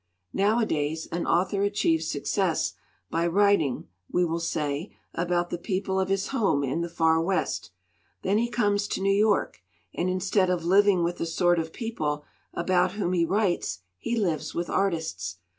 "Nowadays, 0.33 1.07
an 1.11 1.27
author 1.27 1.61
achieves 1.61 2.07
success 2.09 2.73
by 3.11 3.27
190 3.27 3.33
THE 3.33 3.65
NOVEL 3.67 3.77
MUST 3.77 3.83
GO 3.85 3.85
writing, 3.85 3.89
we 4.11 4.31
will 4.31 4.39
say, 4.89 4.97
about 5.13 5.51
the 5.51 5.59
people 5.59 5.99
of 5.99 6.09
his 6.09 6.29
home 6.29 6.63
in 6.63 6.81
the 6.81 6.89
Far 6.89 7.21
West. 7.21 7.69
Then 8.23 8.39
he 8.39 8.49
comes 8.49 8.87
to 8.87 9.01
New 9.03 9.13
York. 9.13 9.61
And 9.93 10.09
instead 10.09 10.49
of 10.49 10.65
living 10.65 11.03
with 11.03 11.17
the 11.19 11.27
sort 11.27 11.59
of 11.59 11.71
people 11.71 12.25
about 12.51 12.93
whom 12.93 13.13
he 13.13 13.25
writes, 13.25 13.83
he 13.99 14.15
lives 14.17 14.55
with 14.55 14.71
artists. 14.71 15.37